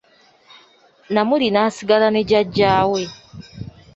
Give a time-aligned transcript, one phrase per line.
[1.13, 3.01] Namuli n'asigala ne jjaja we.